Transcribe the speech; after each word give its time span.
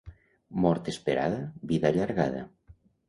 Mort 0.63 0.89
esperada, 0.93 1.43
vida 1.73 1.87
allargada. 1.93 2.43